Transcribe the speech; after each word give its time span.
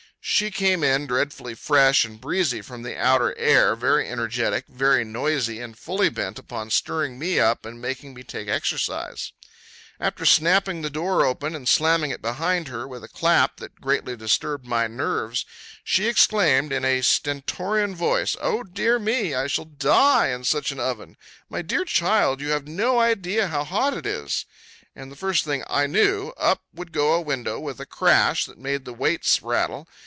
She 0.23 0.51
came 0.51 0.83
in 0.83 1.07
dreadfully 1.07 1.55
fresh 1.55 2.05
and 2.05 2.21
breezy 2.21 2.61
from 2.61 2.83
the 2.83 2.95
outer 2.95 3.35
air, 3.39 3.75
very 3.75 4.07
energetic, 4.07 4.65
very 4.67 5.03
noisy, 5.03 5.59
and 5.59 5.75
fully 5.77 6.09
bent 6.09 6.37
upon 6.37 6.69
stirring 6.69 7.17
me 7.17 7.39
up 7.39 7.65
and 7.65 7.81
making 7.81 8.13
me 8.13 8.21
take 8.23 8.47
exercise. 8.47 9.31
After 9.99 10.23
snapping 10.23 10.83
the 10.83 10.91
door 10.91 11.25
open 11.25 11.55
and 11.55 11.67
slamming 11.67 12.11
it 12.11 12.21
behind 12.21 12.67
her 12.67 12.87
with 12.87 13.03
a 13.03 13.07
clap 13.07 13.57
that 13.57 13.81
greatly 13.81 14.15
disturbed 14.15 14.63
my 14.63 14.85
nerves, 14.85 15.43
she 15.83 16.05
exclaimed 16.07 16.71
in 16.71 16.85
a 16.85 17.01
stentorian 17.01 17.95
voice, 17.95 18.35
"O 18.41 18.61
dear 18.61 18.99
me! 18.99 19.33
I 19.33 19.47
shall 19.47 19.65
die 19.65 20.27
in 20.27 20.43
such 20.43 20.71
an 20.71 20.79
oven! 20.79 21.17
My 21.49 21.63
dear 21.63 21.83
child, 21.83 22.41
you 22.41 22.49
have 22.51 22.67
no 22.67 22.99
idea 22.99 23.47
how 23.47 23.63
hot 23.63 23.97
it 23.97 24.05
is!" 24.05 24.45
And 24.95 25.11
the 25.11 25.15
first 25.15 25.45
thing 25.45 25.63
I 25.67 25.87
knew, 25.87 26.27
up 26.37 26.61
would 26.75 26.91
go 26.91 27.13
a 27.15 27.21
window 27.21 27.59
with 27.59 27.79
a 27.81 27.87
crash 27.87 28.45
that 28.45 28.59
made 28.59 28.85
the 28.85 28.93
weights 28.93 29.41
rattle. 29.41 29.87